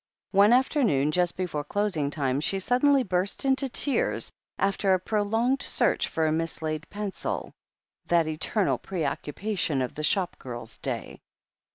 One 0.31 0.51
afternoon, 0.51 1.11
just 1.11 1.37
before 1.37 1.63
closing 1.63 2.09
time, 2.09 2.39
she 2.41 2.57
sud 2.59 2.81
denly 2.81 3.07
burst 3.07 3.45
into 3.45 3.69
tears 3.69 4.31
after 4.57 4.95
a 4.95 4.99
prolonged 4.99 5.61
search 5.61 6.07
for 6.07 6.25
a 6.25 6.31
mislaid 6.31 6.89
pencil— 6.89 7.53
^that 8.09 8.25
eternal 8.27 8.79
preoccupation 8.79 9.79
of 9.79 9.93
the 9.93 10.03
shop 10.03 10.37
girl's 10.39 10.79
day. 10.79 11.21